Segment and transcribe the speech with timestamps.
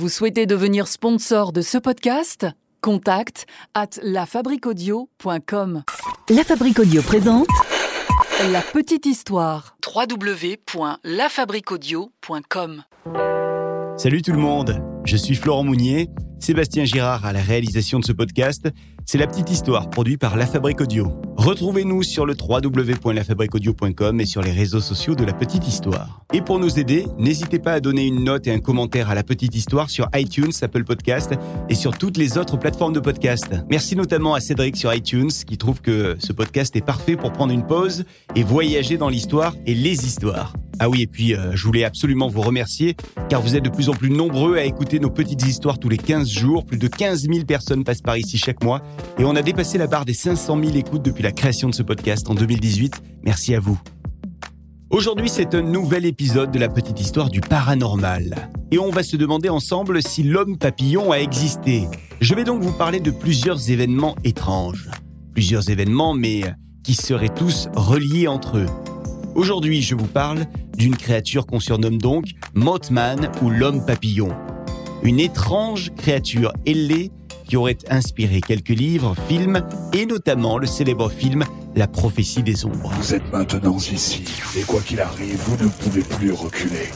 [0.00, 2.46] Vous souhaitez devenir sponsor de ce podcast?
[2.80, 5.82] Contact à lafabriquaudio.com.
[6.30, 7.48] La Fabrique Audio présente
[8.50, 9.76] La petite histoire.
[9.86, 12.84] www.lafabriquaudio.com.
[13.98, 16.08] Salut tout le monde, je suis Florent Mounier,
[16.38, 18.70] Sébastien Girard à la réalisation de ce podcast.
[19.10, 21.20] C'est la petite histoire produite par La Fabrique Audio.
[21.36, 26.22] Retrouvez-nous sur le www.lafabriqueaudio.com et sur les réseaux sociaux de La Petite Histoire.
[26.32, 29.24] Et pour nous aider, n'hésitez pas à donner une note et un commentaire à La
[29.24, 31.34] Petite Histoire sur iTunes, Apple Podcast
[31.68, 33.48] et sur toutes les autres plateformes de podcast.
[33.68, 37.52] Merci notamment à Cédric sur iTunes qui trouve que ce podcast est parfait pour prendre
[37.52, 38.04] une pause
[38.36, 40.52] et voyager dans l'histoire et les histoires.
[40.82, 42.96] Ah oui, et puis euh, je voulais absolument vous remercier
[43.28, 45.98] car vous êtes de plus en plus nombreux à écouter nos petites histoires tous les
[45.98, 46.64] 15 jours.
[46.64, 48.80] Plus de 15 000 personnes passent par ici chaque mois
[49.18, 51.82] et on a dépassé la barre des 500 000 écoutes depuis la création de ce
[51.82, 53.02] podcast en 2018.
[53.22, 53.78] Merci à vous.
[54.90, 58.50] Aujourd'hui, c'est un nouvel épisode de la petite histoire du paranormal.
[58.72, 61.84] Et on va se demander ensemble si l'homme papillon a existé.
[62.20, 64.90] Je vais donc vous parler de plusieurs événements étranges.
[65.32, 66.42] Plusieurs événements, mais
[66.82, 68.66] qui seraient tous reliés entre eux.
[69.36, 70.46] Aujourd'hui, je vous parle
[70.76, 74.30] d'une créature qu'on surnomme donc Mothman ou l'homme papillon.
[75.04, 77.12] Une étrange créature ailée
[77.50, 79.60] qui aurait inspiré quelques livres, films
[79.92, 82.92] et notamment le célèbre film La prophétie des ombres.
[82.96, 84.22] Vous êtes maintenant ici,
[84.56, 86.88] et quoi qu'il arrive, vous ne pouvez plus reculer.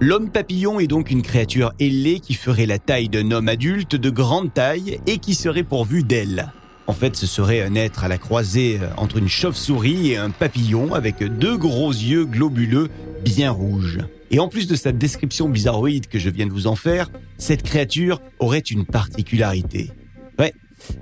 [0.00, 4.08] L'homme papillon est donc une créature ailée qui ferait la taille d'un homme adulte de
[4.08, 6.50] grande taille et qui serait pourvu d'ailes.
[6.86, 10.30] En fait, ce serait un être à la croisée euh, entre une chauve-souris et un
[10.30, 12.88] papillon avec deux gros yeux globuleux
[13.24, 14.00] bien rouges.
[14.30, 17.62] Et en plus de sa description bizarroïde que je viens de vous en faire, cette
[17.62, 19.90] créature aurait une particularité.
[20.38, 20.52] Ouais,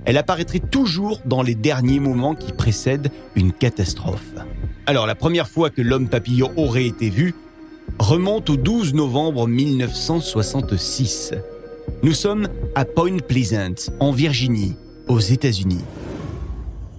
[0.05, 4.33] elle apparaîtrait toujours dans les derniers moments qui précèdent une catastrophe.
[4.85, 7.35] Alors la première fois que l'homme papillon aurait été vu
[7.99, 11.33] remonte au 12 novembre 1966.
[12.03, 14.75] Nous sommes à Point Pleasant, en Virginie,
[15.07, 15.83] aux États-Unis.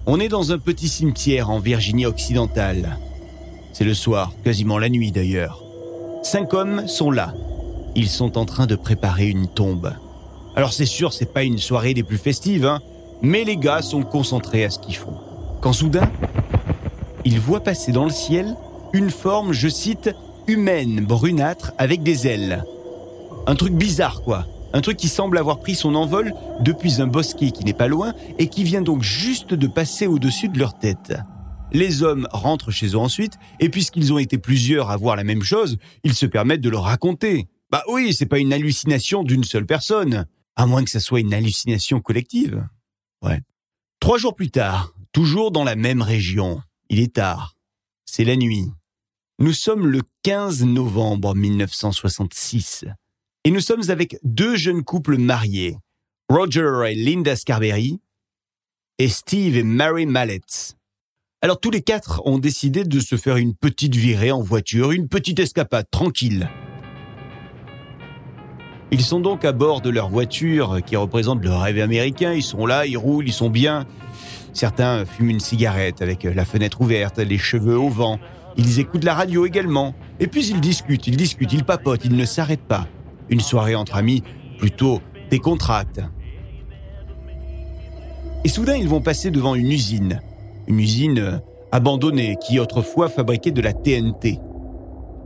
[0.05, 2.97] On est dans un petit cimetière en Virginie occidentale.
[3.79, 5.63] C'est le soir, quasiment la nuit d'ailleurs.
[6.21, 7.33] Cinq hommes sont là.
[7.95, 9.93] Ils sont en train de préparer une tombe.
[10.57, 12.81] Alors c'est sûr, c'est pas une soirée des plus festives, hein,
[13.21, 15.13] mais les gars sont concentrés à ce qu'ils font.
[15.61, 16.11] Quand soudain,
[17.23, 18.53] ils voient passer dans le ciel
[18.91, 20.13] une forme, je cite,
[20.47, 22.65] humaine, brunâtre, avec des ailes.
[23.47, 24.45] Un truc bizarre, quoi.
[24.73, 28.11] Un truc qui semble avoir pris son envol depuis un bosquet qui n'est pas loin
[28.39, 31.13] et qui vient donc juste de passer au-dessus de leur tête.
[31.71, 35.43] Les hommes rentrent chez eux ensuite, et puisqu'ils ont été plusieurs à voir la même
[35.43, 37.47] chose, ils se permettent de le raconter.
[37.71, 40.25] Bah oui, c'est pas une hallucination d'une seule personne,
[40.55, 42.67] à moins que ça soit une hallucination collective.
[43.21, 43.41] Ouais.
[43.99, 47.55] Trois jours plus tard, toujours dans la même région, il est tard.
[48.05, 48.71] C'est la nuit.
[49.37, 52.85] Nous sommes le 15 novembre 1966.
[53.45, 55.77] Et nous sommes avec deux jeunes couples mariés,
[56.27, 58.01] Roger et Linda Scarberry,
[58.97, 60.75] et Steve et Mary Mallett.
[61.41, 65.07] Alors tous les quatre ont décidé de se faire une petite virée en voiture, une
[65.07, 66.49] petite escapade tranquille.
[68.91, 72.65] Ils sont donc à bord de leur voiture qui représente le rêve américain, ils sont
[72.65, 73.85] là, ils roulent, ils sont bien.
[74.51, 78.19] Certains fument une cigarette avec la fenêtre ouverte, les cheveux au vent.
[78.57, 79.95] Ils écoutent la radio également.
[80.19, 82.85] Et puis ils discutent, ils discutent, ils papotent, ils ne s'arrêtent pas.
[83.29, 84.23] Une soirée entre amis
[84.57, 86.01] plutôt décontracte.
[88.43, 90.19] Et soudain, ils vont passer devant une usine.
[90.69, 91.41] Une usine
[91.71, 94.39] abandonnée qui autrefois fabriquait de la TNT.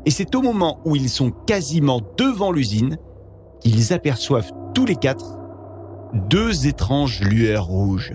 [0.05, 2.97] Et c'est au moment où ils sont quasiment devant l'usine
[3.61, 5.37] qu'ils aperçoivent tous les quatre
[6.13, 8.13] deux étranges lueurs rouges.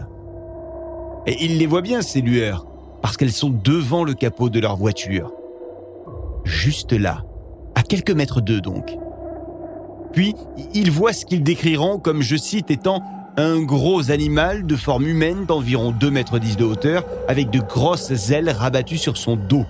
[1.26, 2.66] Et ils les voient bien, ces lueurs,
[3.02, 5.32] parce qu'elles sont devant le capot de leur voiture.
[6.44, 7.24] Juste là,
[7.74, 8.96] à quelques mètres d'eux donc.
[10.12, 10.34] Puis,
[10.74, 13.02] ils voient ce qu'ils décriront comme, je cite, étant
[13.38, 18.30] un gros animal de forme humaine d'environ 2 mètres 10 de hauteur, avec de grosses
[18.30, 19.64] ailes rabattues sur son dos.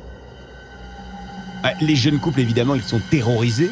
[1.63, 3.71] Ah, les jeunes couples, évidemment, ils sont terrorisés.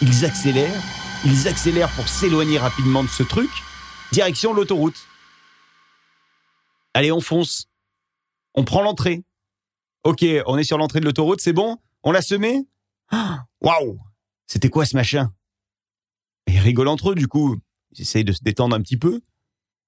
[0.00, 0.80] Ils accélèrent.
[1.24, 3.50] Ils accélèrent pour s'éloigner rapidement de ce truc.
[4.12, 5.08] Direction l'autoroute.
[6.94, 7.66] Allez, on fonce.
[8.54, 9.24] On prend l'entrée.
[10.04, 11.78] Ok, on est sur l'entrée de l'autoroute, c'est bon?
[12.04, 12.68] On l'a semé?
[13.60, 13.98] Waouh
[14.46, 15.32] C'était quoi ce machin?
[16.46, 17.56] Ils rigolent entre eux, du coup.
[17.98, 19.20] Ils essayent de se détendre un petit peu.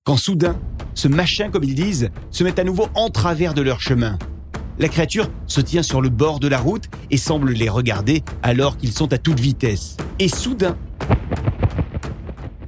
[0.05, 0.59] Quand soudain,
[0.95, 4.19] ce machin, comme ils disent, se met à nouveau en travers de leur chemin.
[4.79, 8.79] La créature se tient sur le bord de la route et semble les regarder alors
[8.79, 9.97] qu'ils sont à toute vitesse.
[10.19, 10.79] Et soudain,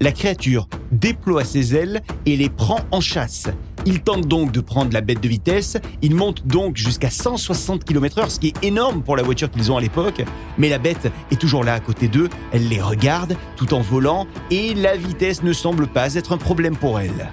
[0.00, 3.48] la créature déploie ses ailes et les prend en chasse.
[3.86, 8.20] Ils tentent donc de prendre la bête de vitesse, ils montent donc jusqu'à 160 km
[8.20, 10.22] h ce qui est énorme pour la voiture qu'ils ont à l'époque,
[10.58, 14.26] mais la bête est toujours là à côté d'eux, elle les regarde tout en volant,
[14.50, 17.32] et la vitesse ne semble pas être un problème pour elle.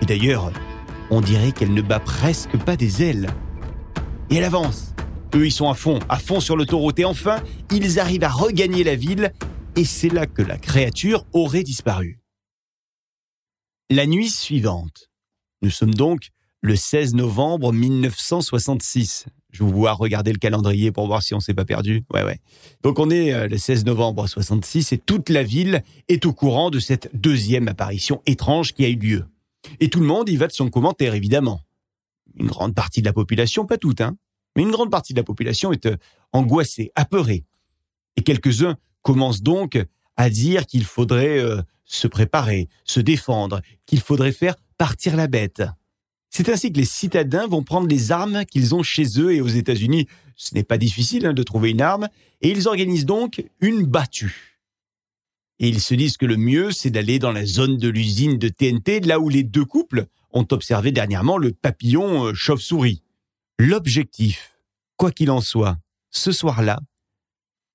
[0.00, 0.52] Et d'ailleurs,
[1.10, 3.28] on dirait qu'elle ne bat presque pas des ailes.
[4.30, 4.94] Et elle avance.
[5.34, 7.36] Eux, ils sont à fond, à fond sur l'autoroute, et enfin,
[7.72, 9.32] ils arrivent à regagner la ville,
[9.76, 12.20] et c'est là que la créature aurait disparu.
[13.90, 15.09] La nuit suivante,
[15.62, 16.28] nous sommes donc
[16.62, 19.26] le 16 novembre 1966.
[19.52, 22.04] Je vous vois regarder le calendrier pour voir si on s'est pas perdu.
[22.12, 22.38] Ouais, ouais.
[22.82, 26.70] Donc on est euh, le 16 novembre 66 et toute la ville est au courant
[26.70, 29.24] de cette deuxième apparition étrange qui a eu lieu.
[29.80, 31.60] Et tout le monde y va de son commentaire, évidemment.
[32.38, 34.16] Une grande partie de la population, pas toute, hein,
[34.56, 35.96] mais une grande partie de la population est euh,
[36.32, 37.44] angoissée, apeurée.
[38.16, 39.78] Et quelques-uns commencent donc
[40.16, 45.62] à dire qu'il faudrait euh, se préparer, se défendre, qu'il faudrait faire partir la bête.
[46.30, 49.48] C'est ainsi que les citadins vont prendre les armes qu'ils ont chez eux et aux
[49.48, 50.06] États-Unis.
[50.36, 52.08] Ce n'est pas difficile hein, de trouver une arme
[52.40, 54.58] et ils organisent donc une battue.
[55.58, 58.48] Et ils se disent que le mieux, c'est d'aller dans la zone de l'usine de
[58.48, 63.02] TNT, là où les deux couples ont observé dernièrement le papillon euh, chauve-souris.
[63.58, 64.56] L'objectif,
[64.96, 65.76] quoi qu'il en soit,
[66.10, 66.80] ce soir-là,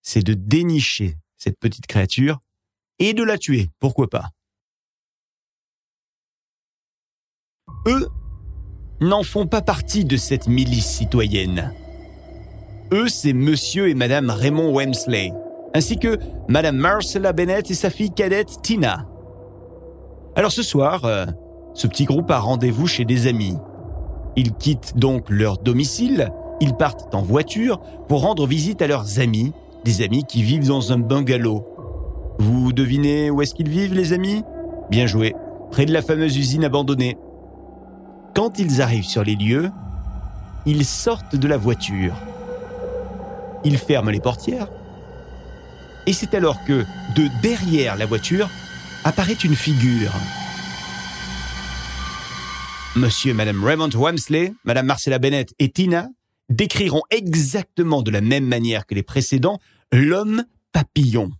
[0.02, 2.40] c'est de dénicher cette petite créature
[3.00, 4.30] et de la tuer, pourquoi pas.
[7.88, 8.08] Eux
[9.02, 11.74] n'en font pas partie de cette milice citoyenne.
[12.92, 15.34] Eux, c'est monsieur et madame Raymond Wemsley,
[15.74, 16.18] ainsi que
[16.48, 19.08] madame Marcella Bennett et sa fille cadette Tina.
[20.36, 21.26] Alors ce soir, euh,
[21.74, 23.58] ce petit groupe a rendez-vous chez des amis.
[24.36, 29.54] Ils quittent donc leur domicile, ils partent en voiture pour rendre visite à leurs amis,
[29.86, 31.64] des amis qui vivent dans un bungalow.
[32.40, 34.44] Vous devinez où est-ce qu'ils vivent, les amis?
[34.90, 35.36] Bien joué,
[35.72, 37.18] près de la fameuse usine abandonnée.
[38.34, 39.70] Quand ils arrivent sur les lieux,
[40.66, 42.16] ils sortent de la voiture.
[43.64, 44.70] Ils ferment les portières.
[46.08, 46.84] Et c'est alors que,
[47.16, 48.50] de derrière la voiture,
[49.04, 50.12] apparaît une figure.
[52.96, 56.08] Monsieur et Madame Raymond Wamsley, Madame Marcella Bennett et Tina
[56.50, 59.60] décriront exactement de la même manière que les précédents
[59.92, 61.32] l'homme papillon.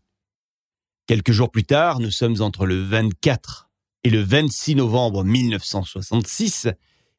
[1.08, 3.70] Quelques jours plus tard, nous sommes entre le 24
[4.04, 6.68] et le 26 novembre 1966,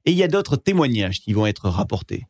[0.04, 2.26] et il y a d'autres témoignages qui vont être rapportés.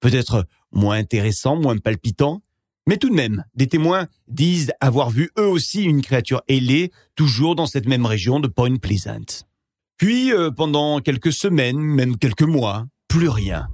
[0.00, 2.42] Peut-être moins intéressants, moins palpitants,
[2.88, 7.54] mais tout de même, des témoins disent avoir vu eux aussi une créature ailée, toujours
[7.54, 9.44] dans cette même région de Point Pleasant.
[9.98, 13.68] Puis, euh, pendant quelques semaines, même quelques mois, plus rien.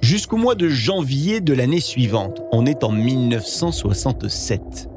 [0.00, 4.88] Jusqu'au mois de janvier de l'année suivante, on est en 1967.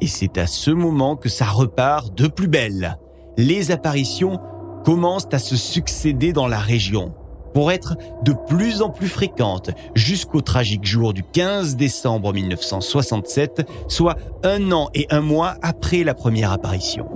[0.00, 2.98] Et c'est à ce moment que ça repart de plus belle.
[3.36, 4.40] Les apparitions
[4.84, 7.12] commencent à se succéder dans la région
[7.52, 14.16] pour être de plus en plus fréquentes jusqu'au tragique jour du 15 décembre 1967, soit
[14.44, 17.08] un an et un mois après la première apparition.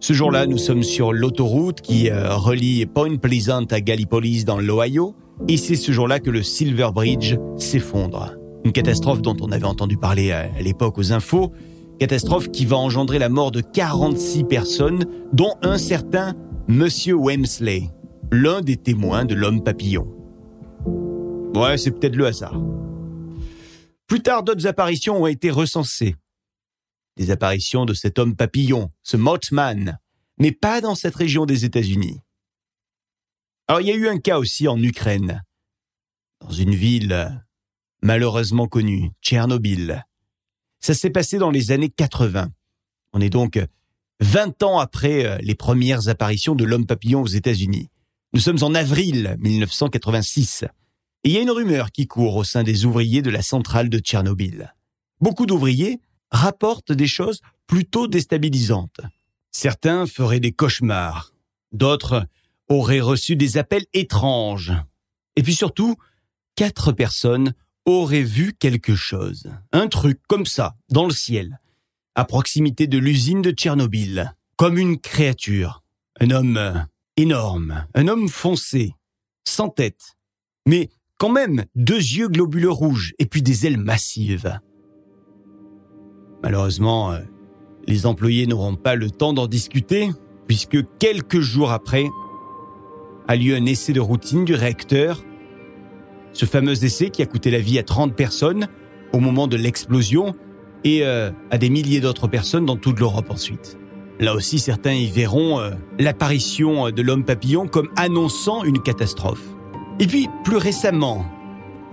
[0.00, 5.14] Ce jour-là, nous sommes sur l'autoroute qui euh, relie Point Pleasant à Gallipolis dans l'Ohio,
[5.48, 8.34] et c'est ce jour-là que le Silver Bridge s'effondre.
[8.64, 11.52] Une catastrophe dont on avait entendu parler à l'époque aux infos.
[11.98, 16.34] Catastrophe qui va engendrer la mort de 46 personnes, dont un certain
[16.68, 17.90] Monsieur Wemsley,
[18.32, 20.08] l'un des témoins de l'homme papillon.
[21.54, 22.60] Ouais, c'est peut-être le hasard.
[24.06, 26.16] Plus tard, d'autres apparitions ont été recensées.
[27.16, 29.98] Des apparitions de cet homme papillon, ce Mothman,
[30.38, 32.20] mais pas dans cette région des États-Unis.
[33.68, 35.42] Alors il y a eu un cas aussi en Ukraine,
[36.40, 37.42] dans une ville
[38.02, 40.04] malheureusement connu, Tchernobyl.
[40.80, 42.48] Ça s'est passé dans les années 80.
[43.12, 43.58] On est donc
[44.20, 47.90] 20 ans après euh, les premières apparitions de l'homme papillon aux États-Unis.
[48.32, 50.64] Nous sommes en avril 1986.
[51.24, 53.88] Et il y a une rumeur qui court au sein des ouvriers de la centrale
[53.88, 54.74] de Tchernobyl.
[55.20, 59.00] Beaucoup d'ouvriers rapportent des choses plutôt déstabilisantes.
[59.50, 61.32] Certains feraient des cauchemars.
[61.72, 62.26] D'autres
[62.68, 64.72] auraient reçu des appels étranges.
[65.36, 65.96] Et puis surtout,
[66.54, 67.54] quatre personnes
[67.84, 69.48] aurait vu quelque chose.
[69.72, 71.58] Un truc comme ça, dans le ciel,
[72.14, 75.82] à proximité de l'usine de Tchernobyl, comme une créature.
[76.18, 78.94] Un homme énorme, un homme foncé,
[79.44, 80.16] sans tête,
[80.66, 84.58] mais quand même deux yeux globuleux rouges et puis des ailes massives.
[86.42, 87.20] Malheureusement, euh,
[87.86, 90.10] les employés n'auront pas le temps d'en discuter,
[90.46, 92.06] puisque quelques jours après
[93.28, 95.22] a lieu un essai de routine du réacteur
[96.36, 98.68] ce fameux essai qui a coûté la vie à 30 personnes
[99.14, 100.34] au moment de l'explosion
[100.84, 103.78] et euh, à des milliers d'autres personnes dans toute l'Europe ensuite.
[104.20, 109.44] Là aussi, certains y verront euh, l'apparition de l'homme papillon comme annonçant une catastrophe.
[109.98, 111.24] Et puis, plus récemment,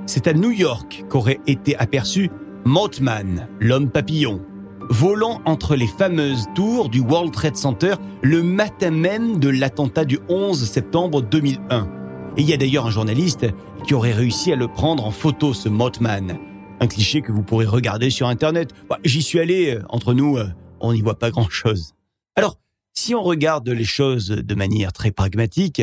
[0.06, 2.30] c'est à New York qu'aurait été aperçu
[2.66, 4.42] Mothman, l'homme papillon,
[4.90, 10.20] volant entre les fameuses tours du World Trade Center le matin même de l'attentat du
[10.30, 11.88] 11 septembre 2001.
[12.38, 13.46] Et il y a d'ailleurs un journaliste
[13.86, 16.40] qui aurait réussi à le prendre en photo, ce Mothman.
[16.80, 18.72] Un cliché que vous pourrez regarder sur Internet.
[18.90, 20.48] Bah, j'y suis allé, euh, entre nous, euh,
[20.80, 21.94] on n'y voit pas grand-chose.
[22.36, 22.58] Alors,
[22.94, 25.82] si on regarde les choses de manière très pragmatique,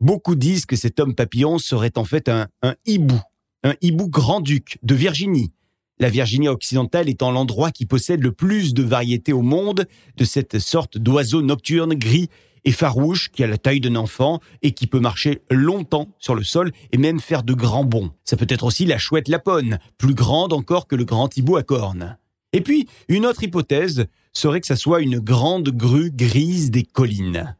[0.00, 3.20] beaucoup disent que cet homme papillon serait en fait un, un hibou,
[3.62, 5.52] un hibou grand-duc de Virginie.
[6.00, 9.86] La Virginie occidentale étant l'endroit qui possède le plus de variétés au monde
[10.16, 12.28] de cette sorte d'oiseau nocturne gris
[12.64, 16.42] et farouche qui a la taille d'un enfant et qui peut marcher longtemps sur le
[16.42, 18.10] sol et même faire de grands bonds.
[18.24, 21.62] Ça peut être aussi la chouette lapone, plus grande encore que le grand hibou à
[21.62, 22.18] cornes.
[22.52, 27.56] Et puis, une autre hypothèse serait que ça soit une grande grue grise des collines.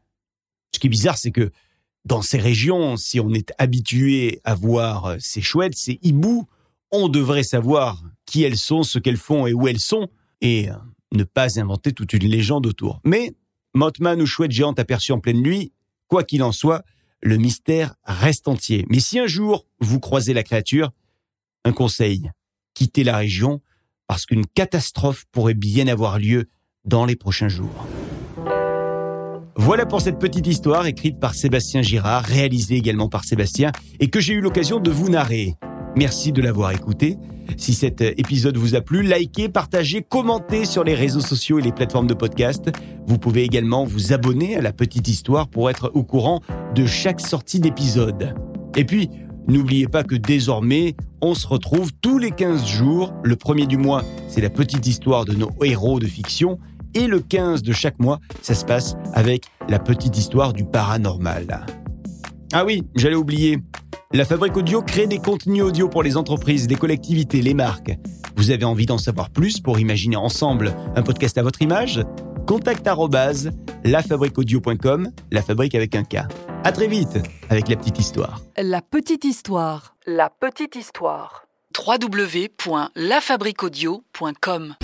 [0.73, 1.53] Ce qui est bizarre, c'est que
[2.05, 6.47] dans ces régions, si on est habitué à voir ces chouettes, ces hiboux,
[6.97, 10.09] on devrait savoir qui elles sont, ce qu'elles font et où elles sont,
[10.41, 10.69] et
[11.13, 13.01] ne pas inventer toute une légende autour.
[13.05, 13.35] Mais
[13.75, 15.73] Mothman ou chouette géante aperçue en pleine nuit,
[16.07, 16.85] quoi qu'il en soit,
[17.21, 18.87] le mystère reste entier.
[18.91, 20.93] Mais si un jour vous croisez la créature,
[21.65, 22.31] un conseil,
[22.75, 23.61] quittez la région,
[24.07, 26.49] parce qu'une catastrophe pourrait bien avoir lieu
[26.85, 27.87] dans les prochains jours.
[29.57, 34.21] Voilà pour cette petite histoire écrite par Sébastien Girard, réalisée également par Sébastien, et que
[34.21, 35.55] j'ai eu l'occasion de vous narrer.
[35.97, 37.17] Merci de l'avoir écouté.
[37.57, 41.73] Si cet épisode vous a plu, likez, partagez, commentez sur les réseaux sociaux et les
[41.73, 42.71] plateformes de podcast.
[43.07, 46.41] Vous pouvez également vous abonner à la petite histoire pour être au courant
[46.75, 48.35] de chaque sortie d'épisode.
[48.77, 49.09] Et puis,
[49.47, 53.13] N'oubliez pas que désormais, on se retrouve tous les 15 jours.
[53.23, 56.59] Le premier du mois, c'est la petite histoire de nos héros de fiction.
[56.95, 61.67] Et le 15 de chaque mois, ça se passe avec la petite histoire du paranormal.
[62.53, 63.59] Ah oui, j'allais oublier.
[64.13, 67.93] La Fabrique Audio crée des contenus audio pour les entreprises, les collectivités, les marques.
[68.37, 72.03] Vous avez envie d'en savoir plus pour imaginer ensemble un podcast à votre image?
[72.47, 72.87] Contact
[73.85, 76.19] lafabriqueaudio.com, la fabrique avec un K.
[76.63, 77.19] À très vite
[77.51, 78.41] avec la petite histoire.
[78.57, 79.97] La petite histoire.
[80.07, 81.47] La petite histoire.
[81.77, 84.75] www.lafabriqueaudio.com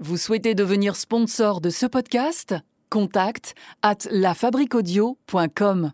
[0.00, 2.54] Vous souhaitez devenir sponsor de ce podcast?
[2.90, 5.92] Contact at lafabriqueaudio.com.